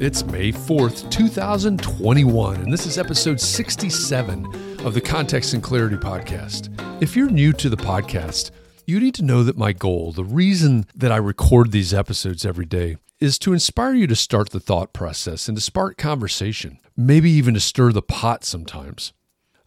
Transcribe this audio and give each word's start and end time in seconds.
It's 0.00 0.24
May 0.24 0.52
4th, 0.52 1.10
2021, 1.10 2.60
and 2.60 2.72
this 2.72 2.86
is 2.86 2.98
episode 2.98 3.40
67 3.40 4.46
of 4.86 4.94
the 4.94 5.00
Context 5.00 5.54
and 5.54 5.62
Clarity 5.62 5.96
Podcast. 5.96 6.70
If 7.02 7.16
you're 7.16 7.28
new 7.28 7.52
to 7.54 7.68
the 7.68 7.76
podcast, 7.76 8.52
you 8.86 9.00
need 9.00 9.16
to 9.16 9.24
know 9.24 9.42
that 9.42 9.58
my 9.58 9.72
goal, 9.72 10.12
the 10.12 10.22
reason 10.22 10.86
that 10.94 11.10
I 11.10 11.16
record 11.16 11.72
these 11.72 11.92
episodes 11.92 12.46
every 12.46 12.64
day, 12.64 12.98
is 13.18 13.40
to 13.40 13.52
inspire 13.52 13.92
you 13.92 14.06
to 14.06 14.14
start 14.14 14.50
the 14.50 14.60
thought 14.60 14.92
process 14.92 15.48
and 15.48 15.56
to 15.56 15.60
spark 15.60 15.96
conversation, 15.96 16.78
maybe 16.96 17.32
even 17.32 17.54
to 17.54 17.60
stir 17.60 17.90
the 17.90 18.00
pot 18.00 18.44
sometimes. 18.44 19.12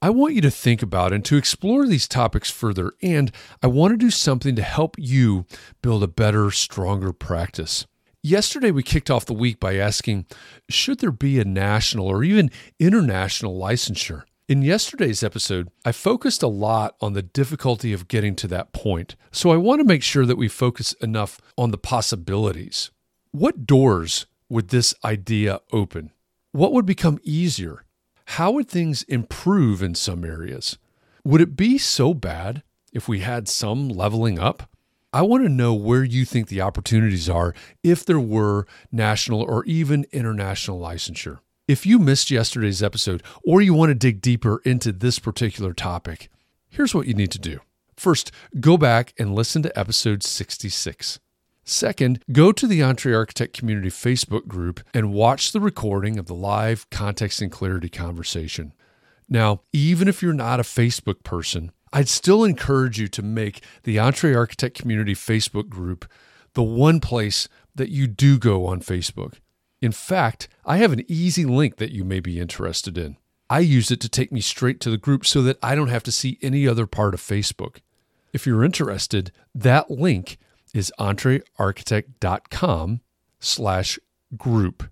I 0.00 0.10
want 0.10 0.34
you 0.34 0.40
to 0.42 0.52
think 0.52 0.82
about 0.82 1.12
and 1.12 1.24
to 1.24 1.36
explore 1.36 1.84
these 1.88 2.06
topics 2.06 2.48
further, 2.48 2.92
and 3.02 3.32
I 3.60 3.66
want 3.66 3.92
to 3.92 3.96
do 3.96 4.12
something 4.12 4.54
to 4.54 4.62
help 4.62 4.94
you 5.00 5.46
build 5.82 6.04
a 6.04 6.08
better, 6.08 6.52
stronger 6.52 7.12
practice. 7.12 7.88
Yesterday, 8.24 8.70
we 8.70 8.84
kicked 8.84 9.10
off 9.10 9.26
the 9.26 9.34
week 9.34 9.58
by 9.58 9.74
asking 9.74 10.26
Should 10.68 11.00
there 11.00 11.10
be 11.10 11.40
a 11.40 11.44
national 11.44 12.06
or 12.06 12.22
even 12.22 12.52
international 12.78 13.58
licensure? 13.58 14.22
In 14.48 14.62
yesterday's 14.62 15.24
episode, 15.24 15.72
I 15.84 15.90
focused 15.90 16.40
a 16.40 16.46
lot 16.46 16.94
on 17.00 17.14
the 17.14 17.22
difficulty 17.22 17.92
of 17.92 18.06
getting 18.06 18.36
to 18.36 18.46
that 18.46 18.72
point. 18.72 19.16
So 19.32 19.50
I 19.50 19.56
want 19.56 19.80
to 19.80 19.84
make 19.84 20.04
sure 20.04 20.24
that 20.24 20.36
we 20.36 20.46
focus 20.46 20.92
enough 21.00 21.40
on 21.58 21.72
the 21.72 21.78
possibilities. 21.78 22.92
What 23.32 23.66
doors 23.66 24.26
would 24.48 24.68
this 24.68 24.94
idea 25.04 25.58
open? 25.72 26.12
What 26.52 26.72
would 26.72 26.86
become 26.86 27.18
easier? 27.24 27.84
How 28.26 28.52
would 28.52 28.68
things 28.68 29.02
improve 29.04 29.82
in 29.82 29.96
some 29.96 30.24
areas? 30.24 30.78
Would 31.24 31.40
it 31.40 31.56
be 31.56 31.76
so 31.76 32.14
bad 32.14 32.62
if 32.92 33.08
we 33.08 33.18
had 33.18 33.48
some 33.48 33.88
leveling 33.88 34.38
up? 34.38 34.68
I 35.14 35.20
want 35.22 35.44
to 35.44 35.50
know 35.50 35.74
where 35.74 36.04
you 36.04 36.24
think 36.24 36.48
the 36.48 36.62
opportunities 36.62 37.28
are 37.28 37.54
if 37.82 38.06
there 38.06 38.18
were 38.18 38.66
national 38.90 39.42
or 39.42 39.62
even 39.66 40.06
international 40.10 40.80
licensure. 40.80 41.40
If 41.68 41.84
you 41.84 41.98
missed 41.98 42.30
yesterday's 42.30 42.82
episode 42.82 43.22
or 43.44 43.60
you 43.60 43.74
want 43.74 43.90
to 43.90 43.94
dig 43.94 44.22
deeper 44.22 44.62
into 44.64 44.90
this 44.90 45.18
particular 45.18 45.74
topic, 45.74 46.30
here's 46.70 46.94
what 46.94 47.06
you 47.06 47.12
need 47.12 47.30
to 47.32 47.38
do. 47.38 47.60
First, 47.94 48.32
go 48.58 48.78
back 48.78 49.12
and 49.18 49.34
listen 49.34 49.62
to 49.64 49.78
episode 49.78 50.22
66. 50.22 51.20
Second, 51.62 52.24
go 52.32 52.50
to 52.50 52.66
the 52.66 52.82
Entre 52.82 53.14
Architect 53.14 53.52
Community 53.52 53.90
Facebook 53.90 54.48
group 54.48 54.80
and 54.94 55.12
watch 55.12 55.52
the 55.52 55.60
recording 55.60 56.18
of 56.18 56.24
the 56.26 56.34
live 56.34 56.88
context 56.90 57.42
and 57.42 57.52
clarity 57.52 57.90
conversation. 57.90 58.72
Now, 59.28 59.60
even 59.72 60.08
if 60.08 60.22
you're 60.22 60.32
not 60.32 60.58
a 60.58 60.64
Facebook 60.64 61.22
person, 61.22 61.70
I'd 61.92 62.08
still 62.08 62.44
encourage 62.44 62.98
you 62.98 63.08
to 63.08 63.22
make 63.22 63.62
the 63.82 63.98
Entre 63.98 64.34
Architect 64.34 64.78
Community 64.78 65.14
Facebook 65.14 65.68
group 65.68 66.06
the 66.54 66.62
one 66.62 67.00
place 67.00 67.48
that 67.74 67.90
you 67.90 68.06
do 68.06 68.38
go 68.38 68.66
on 68.66 68.80
Facebook. 68.80 69.34
In 69.80 69.92
fact, 69.92 70.48
I 70.64 70.78
have 70.78 70.92
an 70.92 71.04
easy 71.08 71.44
link 71.44 71.76
that 71.76 71.92
you 71.92 72.04
may 72.04 72.20
be 72.20 72.38
interested 72.38 72.96
in. 72.96 73.16
I 73.50 73.60
use 73.60 73.90
it 73.90 74.00
to 74.00 74.08
take 74.08 74.32
me 74.32 74.40
straight 74.40 74.80
to 74.80 74.90
the 74.90 74.96
group 74.96 75.26
so 75.26 75.42
that 75.42 75.58
I 75.62 75.74
don't 75.74 75.88
have 75.88 76.04
to 76.04 76.12
see 76.12 76.38
any 76.40 76.66
other 76.66 76.86
part 76.86 77.14
of 77.14 77.20
Facebook. 77.20 77.78
If 78.32 78.46
you're 78.46 78.64
interested, 78.64 79.32
that 79.54 79.90
link 79.90 80.38
is 80.72 80.92
entrearchitect.com 80.98 83.00
slash 83.40 83.98
group. 84.36 84.84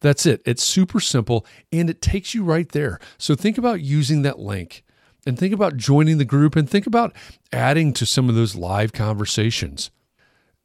That's 0.00 0.26
it. 0.26 0.42
It's 0.44 0.64
super 0.64 1.00
simple 1.00 1.46
and 1.72 1.90
it 1.90 2.02
takes 2.02 2.34
you 2.34 2.42
right 2.42 2.68
there. 2.70 2.98
So 3.18 3.34
think 3.34 3.58
about 3.58 3.80
using 3.80 4.22
that 4.22 4.38
link 4.38 4.84
and 5.28 5.38
think 5.38 5.52
about 5.52 5.76
joining 5.76 6.16
the 6.16 6.24
group 6.24 6.56
and 6.56 6.68
think 6.68 6.86
about 6.86 7.14
adding 7.52 7.92
to 7.92 8.06
some 8.06 8.30
of 8.30 8.34
those 8.34 8.56
live 8.56 8.92
conversations. 8.94 9.90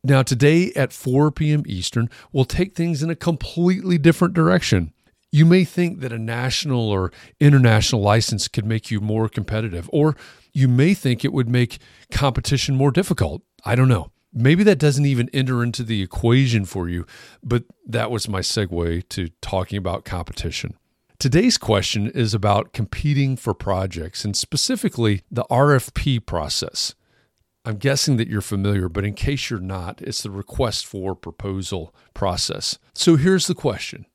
Now, 0.06 0.24
today 0.24 0.72
at 0.74 0.94
4 0.94 1.32
p.m. 1.32 1.64
Eastern, 1.66 2.10
we'll 2.32 2.46
take 2.46 2.74
things 2.74 3.04
in 3.04 3.10
a 3.10 3.16
completely 3.16 3.98
different 3.98 4.34
direction. 4.34 4.94
You 5.32 5.46
may 5.46 5.66
think 5.66 6.00
that 6.00 6.14
a 6.14 6.18
national 6.18 6.90
or 6.90 7.12
international 7.40 8.02
license 8.02 8.48
could 8.48 8.66
make 8.66 8.90
you 8.90 9.02
more 9.02 9.28
competitive, 9.28 9.90
or 9.92 10.16
you 10.54 10.68
may 10.68 10.94
think 10.94 11.26
it 11.26 11.34
would 11.34 11.50
make 11.50 11.80
competition 12.12 12.76
more 12.76 12.92
difficult. 12.92 13.42
I 13.66 13.76
don't 13.76 13.90
know. 13.90 14.12
Maybe 14.34 14.64
that 14.64 14.80
doesn't 14.80 15.06
even 15.06 15.30
enter 15.34 15.62
into 15.62 15.84
the 15.84 16.02
equation 16.02 16.66
for 16.66 16.88
you, 16.88 17.06
but 17.44 17.66
that 17.86 18.12
was 18.12 18.30
my 18.30 18.40
segue 18.40 19.10
to 19.10 19.30
talking 19.42 19.78
about 19.78 20.06
competition. 20.06 20.76
Today's 21.24 21.58
question 21.58 22.10
is 22.10 22.34
about 22.34 22.74
competing 22.74 23.38
for 23.38 23.54
projects 23.54 24.26
and 24.26 24.36
specifically 24.36 25.22
the 25.32 25.46
RFP 25.46 26.26
process. 26.26 26.96
I'm 27.64 27.78
guessing 27.78 28.18
that 28.18 28.28
you're 28.28 28.42
familiar, 28.42 28.90
but 28.90 29.06
in 29.06 29.14
case 29.14 29.50
you're 29.50 29.62
not, 29.62 30.02
it's 30.02 30.22
the 30.22 30.30
request 30.30 30.86
for 30.86 31.16
proposal 31.16 31.96
process. 32.14 32.78
So 32.94 33.16
here's 33.16 33.48
the 33.48 33.56
question 33.56 34.06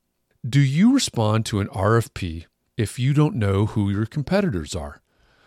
Do 0.47 0.61
you 0.61 0.93
respond 0.93 1.47
to 1.47 1.61
an 1.61 1.69
RFP 1.69 2.45
if 2.77 2.99
you 2.99 3.15
don't 3.15 3.37
know 3.37 3.65
who 3.65 3.89
your 3.89 4.05
competitors 4.05 4.75
are? 4.75 5.01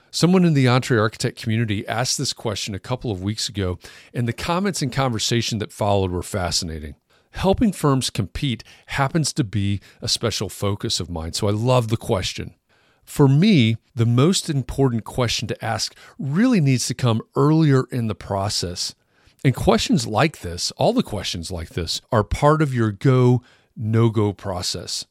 Someone 0.10 0.46
in 0.46 0.56
the 0.56 0.68
Entre 0.68 0.98
Architect 0.98 1.40
community 1.40 1.88
asked 1.88 2.18
this 2.18 2.34
question 2.34 2.74
a 2.74 2.80
couple 2.80 3.12
of 3.12 3.22
weeks 3.22 3.48
ago, 3.48 3.78
and 4.16 4.28
the 4.28 4.34
comments 4.34 4.82
and 4.82 4.92
conversation 4.92 5.60
that 5.60 5.72
followed 5.72 6.10
were 6.10 6.24
fascinating. 6.24 6.96
Helping 7.32 7.72
firms 7.72 8.10
compete 8.10 8.64
happens 8.88 9.34
to 9.34 9.44
be 9.44 9.82
a 10.02 10.08
special 10.08 10.50
focus 10.50 11.00
of 11.00 11.10
mine, 11.10 11.34
so 11.34 11.48
I 11.48 11.52
love 11.52 11.88
the 11.88 11.98
question. 11.98 12.56
For 13.04 13.28
me, 13.28 13.78
the 13.96 14.06
most 14.06 14.50
important 14.50 15.04
question 15.04 15.48
to 15.48 15.66
ask 15.66 15.96
really 16.20 16.62
needs 16.62 16.88
to 16.88 16.94
come 16.94 17.22
earlier 17.36 17.86
in 17.92 18.08
the 18.08 18.16
process. 18.16 18.96
And 19.44 19.56
questions 19.56 20.06
like 20.06 20.40
this, 20.40 20.72
all 20.78 20.94
the 20.94 21.04
questions 21.04 21.52
like 21.52 21.70
this, 21.70 22.00
are 22.12 22.24
part 22.24 22.62
of 22.62 22.74
your 22.74 22.92
go, 22.92 23.42
no 23.76 24.10
go 24.10 24.34
process. 24.34 25.06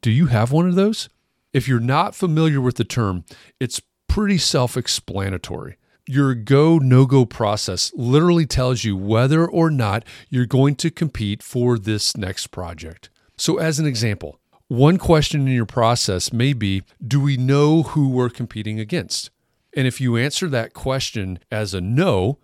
Do 0.00 0.10
you 0.10 0.26
have 0.26 0.52
one 0.52 0.68
of 0.68 0.74
those? 0.74 1.08
If 1.52 1.68
you're 1.68 1.80
not 1.80 2.14
familiar 2.14 2.60
with 2.60 2.76
the 2.76 2.84
term, 2.84 3.24
it's 3.58 3.80
pretty 4.08 4.38
self 4.38 4.76
explanatory. 4.76 5.77
Your 6.10 6.34
go 6.34 6.78
no 6.78 7.04
go 7.04 7.26
process 7.26 7.92
literally 7.94 8.46
tells 8.46 8.82
you 8.82 8.96
whether 8.96 9.46
or 9.46 9.70
not 9.70 10.06
you're 10.30 10.46
going 10.46 10.74
to 10.76 10.90
compete 10.90 11.42
for 11.42 11.78
this 11.78 12.16
next 12.16 12.46
project. 12.46 13.10
So, 13.36 13.58
as 13.58 13.78
an 13.78 13.84
example, 13.84 14.40
one 14.68 14.96
question 14.96 15.42
in 15.42 15.52
your 15.52 15.66
process 15.66 16.32
may 16.32 16.54
be 16.54 16.82
Do 17.06 17.20
we 17.20 17.36
know 17.36 17.82
who 17.82 18.08
we're 18.08 18.30
competing 18.30 18.80
against? 18.80 19.28
And 19.76 19.86
if 19.86 20.00
you 20.00 20.16
answer 20.16 20.48
that 20.48 20.72
question 20.72 21.40
as 21.50 21.74
a 21.74 21.80
no, 21.82 22.38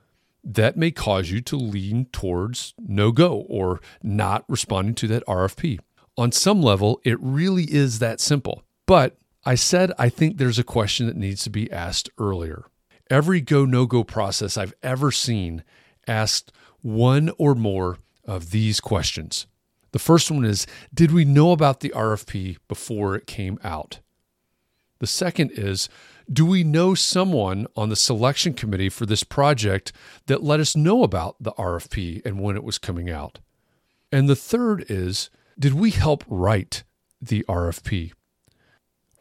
that 0.45 0.77
may 0.77 0.91
cause 0.91 1.31
you 1.31 1.41
to 1.41 1.57
lean 1.57 2.05
towards 2.13 2.75
no 2.79 3.13
go 3.13 3.47
or 3.49 3.81
not 4.03 4.45
responding 4.47 4.95
to 4.97 5.09
that 5.09 5.25
RFP. 5.25 5.79
On 6.19 6.31
some 6.31 6.61
level, 6.61 7.01
it 7.03 7.17
really 7.19 7.65
is 7.65 7.99
that 7.99 8.21
simple. 8.21 8.63
But 8.87 9.17
I 9.47 9.55
said 9.55 9.91
I 9.99 10.11
think 10.11 10.37
there's 10.37 10.59
a 10.59 10.65
question 10.65 11.07
that 11.07 11.17
needs 11.17 11.43
to 11.45 11.51
be 11.51 11.73
asked 11.73 12.11
earlier. 12.19 12.67
Every 13.11 13.41
go 13.41 13.65
no 13.65 13.87
go 13.87 14.05
process 14.05 14.57
I've 14.57 14.75
ever 14.83 15.11
seen 15.11 15.63
asked 16.07 16.53
one 16.81 17.31
or 17.39 17.55
more 17.55 17.99
of 18.25 18.51
these 18.51 18.81
questions. 18.81 19.47
The 19.93 19.99
first 19.99 20.31
one 20.31 20.45
is 20.45 20.67
Did 20.93 21.13
we 21.13 21.25
know 21.25 21.53
about 21.53 21.81
the 21.81 21.91
RFP 21.91 22.59
before 22.67 23.15
it 23.15 23.27
came 23.27 23.59
out? 23.63 24.01
The 24.99 25.07
second 25.07 25.53
is 25.53 25.89
Do 26.33 26.47
we 26.47 26.65
know 26.65 26.95
someone 26.95 27.67
on 27.77 27.91
the 27.91 27.97
selection 27.97 28.55
committee 28.55 28.89
for 28.89 29.07
this 29.07 29.23
project 29.23 29.93
that 30.27 30.43
let 30.43 30.61
us 30.61 30.75
know 30.75 31.03
about 31.03 31.37
the 31.41 31.53
RFP 31.53 32.25
and 32.25 32.41
when 32.41 32.57
it 32.57 32.65
was 32.65 32.79
coming 32.79 33.11
out? 33.11 33.39
And 34.11 34.29
the 34.29 34.37
third 34.37 34.85
is 34.89 35.31
Did 35.59 35.75
we 35.75 35.91
help 35.91 36.25
write 36.27 36.85
the 37.21 37.45
RFP? 37.49 38.13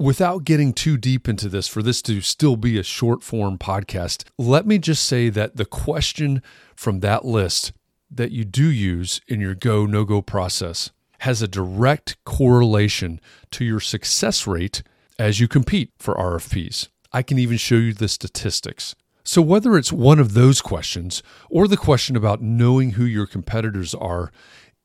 Without 0.03 0.43
getting 0.43 0.73
too 0.73 0.97
deep 0.97 1.29
into 1.29 1.47
this, 1.47 1.69
for 1.69 1.81
this 1.81 2.01
to 2.01 2.19
still 2.19 2.57
be 2.57 2.77
a 2.77 2.83
short 2.83 3.23
form 3.23 3.57
podcast, 3.57 4.25
let 4.37 4.67
me 4.67 4.77
just 4.77 5.05
say 5.05 5.29
that 5.29 5.55
the 5.55 5.63
question 5.63 6.43
from 6.75 6.99
that 6.99 7.23
list 7.23 7.71
that 8.11 8.31
you 8.31 8.43
do 8.43 8.69
use 8.69 9.21
in 9.29 9.39
your 9.39 9.55
go 9.55 9.85
no 9.85 10.03
go 10.03 10.21
process 10.21 10.91
has 11.19 11.41
a 11.41 11.47
direct 11.47 12.21
correlation 12.25 13.21
to 13.49 13.63
your 13.63 13.79
success 13.79 14.45
rate 14.45 14.83
as 15.17 15.39
you 15.39 15.47
compete 15.47 15.89
for 15.97 16.15
RFPs. 16.15 16.89
I 17.13 17.23
can 17.23 17.39
even 17.39 17.55
show 17.55 17.75
you 17.75 17.93
the 17.93 18.09
statistics. 18.09 18.95
So, 19.23 19.41
whether 19.41 19.77
it's 19.77 19.93
one 19.93 20.19
of 20.19 20.33
those 20.33 20.59
questions 20.59 21.23
or 21.49 21.65
the 21.65 21.77
question 21.77 22.17
about 22.17 22.41
knowing 22.41 22.91
who 22.91 23.05
your 23.05 23.25
competitors 23.25 23.95
are, 23.95 24.33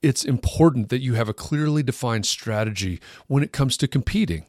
it's 0.00 0.24
important 0.24 0.90
that 0.90 1.02
you 1.02 1.14
have 1.14 1.28
a 1.28 1.34
clearly 1.34 1.82
defined 1.82 2.24
strategy 2.24 3.00
when 3.26 3.42
it 3.42 3.50
comes 3.50 3.76
to 3.78 3.88
competing. 3.88 4.46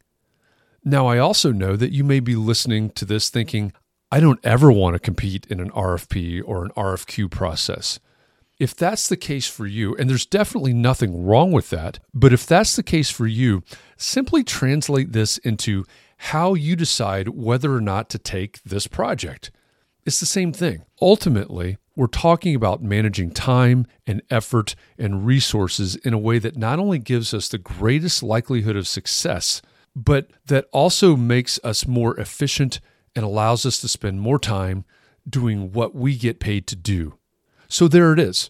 Now, 0.83 1.07
I 1.07 1.17
also 1.17 1.51
know 1.51 1.75
that 1.75 1.91
you 1.91 2.03
may 2.03 2.19
be 2.19 2.35
listening 2.35 2.91
to 2.91 3.05
this 3.05 3.29
thinking, 3.29 3.73
I 4.11 4.19
don't 4.19 4.39
ever 4.43 4.71
want 4.71 4.95
to 4.95 4.99
compete 4.99 5.45
in 5.47 5.59
an 5.59 5.71
RFP 5.71 6.41
or 6.45 6.63
an 6.65 6.71
RFQ 6.71 7.29
process. 7.29 7.99
If 8.59 8.75
that's 8.75 9.07
the 9.07 9.17
case 9.17 9.47
for 9.47 9.65
you, 9.65 9.95
and 9.95 10.09
there's 10.09 10.25
definitely 10.25 10.73
nothing 10.73 11.25
wrong 11.25 11.51
with 11.51 11.69
that, 11.69 11.99
but 12.13 12.33
if 12.33 12.45
that's 12.45 12.75
the 12.75 12.83
case 12.83 13.09
for 13.09 13.27
you, 13.27 13.63
simply 13.97 14.43
translate 14.43 15.13
this 15.13 15.37
into 15.37 15.85
how 16.17 16.53
you 16.55 16.75
decide 16.75 17.29
whether 17.29 17.73
or 17.73 17.79
not 17.79 18.09
to 18.09 18.17
take 18.17 18.61
this 18.63 18.87
project. 18.87 19.51
It's 20.05 20.19
the 20.19 20.25
same 20.25 20.51
thing. 20.51 20.83
Ultimately, 21.01 21.77
we're 21.95 22.07
talking 22.07 22.55
about 22.55 22.81
managing 22.81 23.31
time 23.31 23.85
and 24.07 24.21
effort 24.29 24.75
and 24.97 25.25
resources 25.25 25.95
in 25.97 26.13
a 26.13 26.17
way 26.17 26.39
that 26.39 26.57
not 26.57 26.79
only 26.79 26.99
gives 26.99 27.33
us 27.33 27.47
the 27.47 27.57
greatest 27.57 28.23
likelihood 28.23 28.75
of 28.75 28.87
success, 28.87 29.61
but 30.03 30.29
that 30.45 30.65
also 30.71 31.15
makes 31.15 31.59
us 31.63 31.87
more 31.87 32.17
efficient 32.19 32.79
and 33.15 33.25
allows 33.25 33.65
us 33.65 33.79
to 33.79 33.87
spend 33.87 34.21
more 34.21 34.39
time 34.39 34.85
doing 35.27 35.71
what 35.71 35.93
we 35.93 36.17
get 36.17 36.39
paid 36.39 36.67
to 36.67 36.75
do. 36.75 37.17
So 37.67 37.87
there 37.87 38.13
it 38.13 38.19
is. 38.19 38.49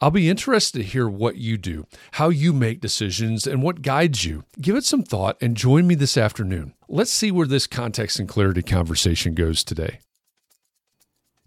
I'll 0.00 0.10
be 0.10 0.28
interested 0.28 0.78
to 0.78 0.84
hear 0.84 1.08
what 1.08 1.36
you 1.36 1.56
do, 1.56 1.86
how 2.12 2.28
you 2.28 2.52
make 2.52 2.80
decisions, 2.80 3.46
and 3.46 3.62
what 3.62 3.80
guides 3.80 4.24
you. 4.24 4.44
Give 4.60 4.76
it 4.76 4.84
some 4.84 5.02
thought 5.02 5.38
and 5.40 5.56
join 5.56 5.86
me 5.86 5.94
this 5.94 6.16
afternoon. 6.18 6.74
Let's 6.88 7.10
see 7.10 7.30
where 7.30 7.46
this 7.46 7.66
context 7.66 8.18
and 8.18 8.28
clarity 8.28 8.62
conversation 8.62 9.34
goes 9.34 9.64
today. 9.64 10.00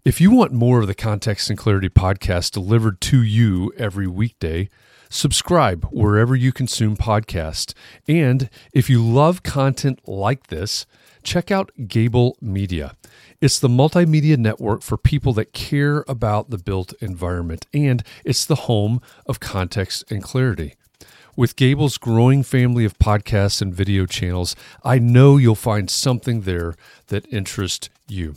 If 0.04 0.20
you 0.20 0.30
want 0.30 0.52
more 0.52 0.80
of 0.80 0.86
the 0.86 0.94
Context 0.94 1.50
and 1.50 1.58
Clarity 1.58 1.90
podcast 1.90 2.52
delivered 2.52 3.00
to 3.02 3.22
you 3.22 3.70
every 3.76 4.06
weekday, 4.06 4.70
subscribe 5.10 5.84
wherever 5.90 6.34
you 6.34 6.52
consume 6.52 6.96
podcasts. 6.96 7.74
And 8.08 8.48
if 8.72 8.88
you 8.88 9.04
love 9.04 9.42
content 9.42 10.00
like 10.08 10.46
this, 10.46 10.86
check 11.22 11.50
out 11.50 11.70
Gable 11.86 12.38
Media. 12.40 12.96
It's 13.40 13.58
the 13.58 13.68
multimedia 13.68 14.38
network 14.38 14.82
for 14.82 14.96
people 14.96 15.32
that 15.34 15.52
care 15.52 16.04
about 16.08 16.50
the 16.50 16.58
built 16.58 16.94
environment, 17.00 17.66
and 17.74 18.02
it's 18.24 18.46
the 18.46 18.66
home 18.66 19.02
of 19.26 19.40
context 19.40 20.10
and 20.10 20.22
clarity. 20.22 20.76
With 21.36 21.56
Gable's 21.56 21.96
growing 21.96 22.42
family 22.42 22.84
of 22.84 22.98
podcasts 22.98 23.62
and 23.62 23.74
video 23.74 24.04
channels, 24.04 24.54
I 24.84 24.98
know 24.98 25.36
you'll 25.36 25.54
find 25.54 25.88
something 25.88 26.42
there 26.42 26.74
that 27.06 27.26
interests 27.32 27.88
you. 28.08 28.36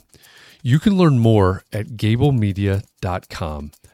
You 0.62 0.78
can 0.78 0.96
learn 0.96 1.18
more 1.18 1.64
at 1.72 1.88
gablemedia.com. 1.88 3.72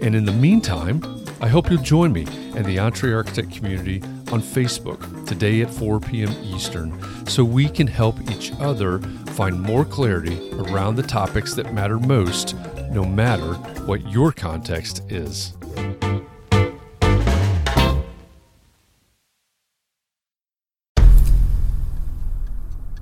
and 0.00 0.14
in 0.14 0.24
the 0.24 0.32
meantime, 0.32 1.02
I 1.40 1.48
hope 1.48 1.70
you'll 1.70 1.82
join 1.82 2.12
me 2.12 2.26
and 2.54 2.64
the 2.64 2.78
Entre 2.78 3.14
Architect 3.14 3.52
community 3.52 4.02
on 4.32 4.40
Facebook 4.40 5.26
today 5.26 5.60
at 5.62 5.70
4 5.70 6.00
p.m. 6.00 6.34
Eastern 6.42 7.26
so 7.26 7.44
we 7.44 7.68
can 7.68 7.86
help 7.86 8.18
each 8.30 8.52
other 8.60 8.98
find 9.32 9.60
more 9.60 9.84
clarity 9.84 10.50
around 10.52 10.96
the 10.96 11.02
topics 11.02 11.54
that 11.54 11.74
matter 11.74 11.98
most, 11.98 12.56
no 12.90 13.04
matter 13.04 13.54
what 13.84 14.08
your 14.08 14.32
context 14.32 15.02
is. 15.10 15.52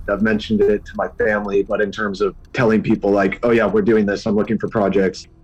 I've 0.08 0.20
mentioned 0.20 0.60
it 0.60 0.84
to 0.84 0.92
my 0.96 1.08
family, 1.16 1.62
but 1.62 1.80
in 1.80 1.90
terms 1.90 2.20
of 2.20 2.34
telling 2.52 2.82
people, 2.82 3.10
like, 3.10 3.38
oh, 3.44 3.50
yeah, 3.50 3.66
we're 3.66 3.82
doing 3.82 4.04
this, 4.04 4.26
I'm 4.26 4.34
looking 4.34 4.58
for 4.58 4.68
projects 4.68 5.26